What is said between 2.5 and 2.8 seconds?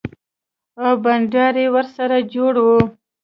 و.